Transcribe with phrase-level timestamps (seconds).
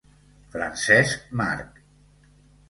[0.55, 1.79] Francesc Marc